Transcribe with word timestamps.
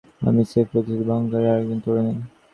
আমি 0.21 0.41
স্রেফ 0.49 0.67
প্রতিশ্রুতি 0.71 1.05
ভঙ্গকারী 1.09 1.47
আরেকজন 1.47 1.79
তরুণী। 1.83 2.13